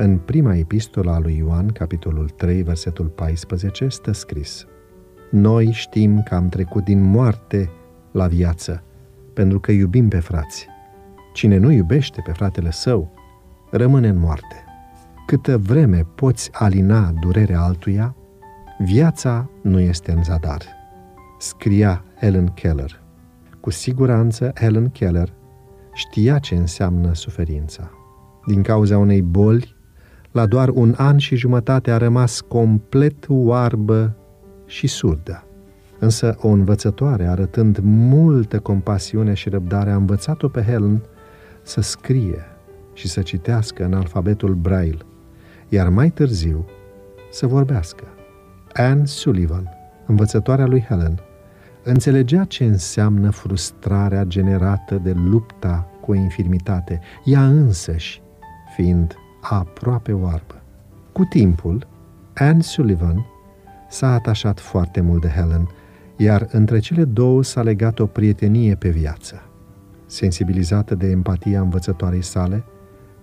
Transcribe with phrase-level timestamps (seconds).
[0.00, 4.66] În prima epistolă a lui Ioan, capitolul 3, versetul 14, stă scris
[5.30, 7.70] Noi știm că am trecut din moarte
[8.12, 8.82] la viață,
[9.32, 10.66] pentru că iubim pe frați.
[11.32, 13.12] Cine nu iubește pe fratele său,
[13.70, 14.64] rămâne în moarte.
[15.26, 18.16] Câtă vreme poți alina durerea altuia,
[18.78, 20.62] viața nu este în zadar.
[21.38, 23.02] Scria Helen Keller.
[23.60, 25.34] Cu siguranță Helen Keller
[25.92, 27.90] știa ce înseamnă suferința.
[28.46, 29.76] Din cauza unei boli,
[30.38, 34.16] la doar un an și jumătate a rămas complet oarbă
[34.66, 35.44] și surdă.
[35.98, 41.02] Însă o învățătoare, arătând multă compasiune și răbdare, a învățat-o pe Helen
[41.62, 42.42] să scrie
[42.92, 45.04] și să citească în alfabetul Braille,
[45.68, 46.66] iar mai târziu
[47.30, 48.04] să vorbească.
[48.72, 49.68] Anne Sullivan,
[50.06, 51.20] învățătoarea lui Helen,
[51.82, 58.22] înțelegea ce înseamnă frustrarea generată de lupta cu o infirmitate, ea însăși
[58.74, 60.62] fiind aproape oarbă.
[61.12, 61.86] Cu timpul,
[62.34, 63.26] Anne Sullivan
[63.88, 65.68] s-a atașat foarte mult de Helen,
[66.16, 69.42] iar între cele două s-a legat o prietenie pe viață.
[70.06, 72.64] Sensibilizată de empatia învățătoarei sale,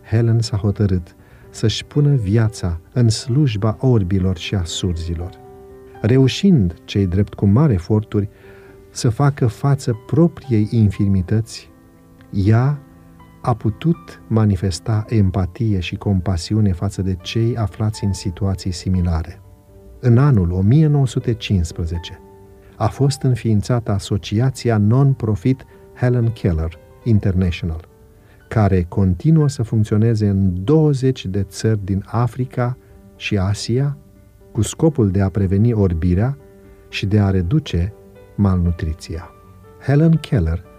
[0.09, 1.15] Helen s-a hotărât
[1.49, 5.29] să-și pună viața în slujba orbilor și a surzilor.
[6.01, 8.29] Reușind, cei drept cu mari eforturi,
[8.89, 11.69] să facă față propriei infirmități,
[12.31, 12.79] ea
[13.45, 19.41] a putut manifesta empatie și compasiune față de cei aflați în situații similare.
[19.99, 22.19] În anul 1915
[22.75, 25.65] a fost înființată asociația non-profit
[25.95, 27.87] Helen Keller International,
[28.49, 32.77] care continuă să funcționeze în 20 de țări din Africa
[33.15, 33.97] și Asia,
[34.51, 36.37] cu scopul de a preveni orbirea
[36.89, 37.93] și de a reduce
[38.35, 39.29] malnutriția.
[39.85, 40.73] Helen Keller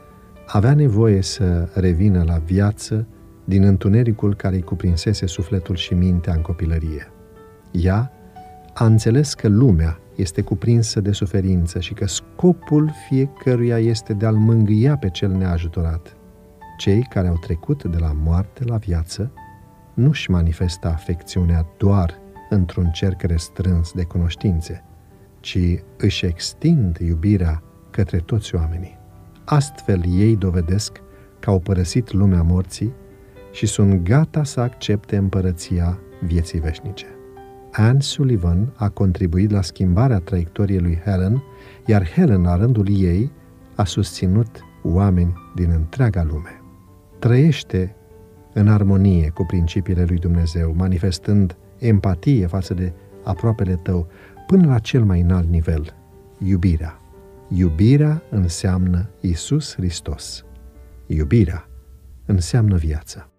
[0.47, 3.06] avea nevoie să revină la viață
[3.44, 7.11] din întunericul care îi cuprinsese sufletul și mintea în copilărie.
[7.70, 8.12] Ea
[8.74, 14.35] a înțeles că lumea este cuprinsă de suferință și că scopul fiecăruia este de a-l
[14.35, 16.17] mângâia pe cel neajutorat.
[16.77, 19.33] Cei care au trecut de la moarte la viață
[19.95, 22.18] nu-și manifestă afecțiunea doar
[22.51, 24.85] într-un cerc restrâns de cunoștințe,
[25.40, 25.58] ci
[25.96, 28.98] își extind iubirea către toți oamenii.
[29.48, 31.01] Astfel ei dovedesc
[31.40, 32.92] că au părăsit lumea morții
[33.52, 37.07] și sunt gata să accepte împărăția vieții veșnice.
[37.73, 41.42] Anne Sullivan a contribuit la schimbarea traiectoriei lui Helen,
[41.85, 43.33] iar Helen, la rândul ei,
[43.74, 46.61] a susținut oameni din întreaga lume.
[47.18, 47.96] Trăiește
[48.52, 52.92] în armonie cu principiile lui Dumnezeu, manifestând empatie față de
[53.24, 54.06] aproapele tău,
[54.46, 55.95] până la cel mai înalt nivel,
[56.39, 57.01] iubirea.
[57.48, 60.45] Iubirea înseamnă Isus Hristos.
[61.07, 61.68] Iubirea
[62.27, 63.36] înseamnă viață.